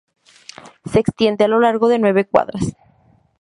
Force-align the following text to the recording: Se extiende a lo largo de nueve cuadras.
Se 0.85 0.97
extiende 0.99 1.43
a 1.45 1.47
lo 1.47 1.59
largo 1.59 1.87
de 1.87 1.99
nueve 1.99 2.25
cuadras. 2.25 2.75